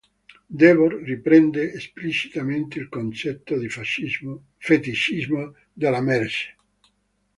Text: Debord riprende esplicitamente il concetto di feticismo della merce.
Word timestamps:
Debord 0.59 1.03
riprende 1.03 1.73
esplicitamente 1.73 2.79
il 2.79 2.89
concetto 2.89 3.55
di 3.55 3.69
feticismo 3.69 5.55
della 5.73 6.01
merce. 6.01 6.55